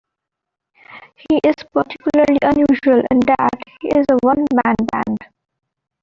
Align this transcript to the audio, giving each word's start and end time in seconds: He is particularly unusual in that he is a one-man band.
He 1.13 1.37
is 1.47 1.53
particularly 1.71 2.39
unusual 2.41 3.03
in 3.11 3.19
that 3.27 3.51
he 3.81 3.89
is 3.89 4.03
a 4.09 4.17
one-man 4.25 4.75
band. 4.91 5.19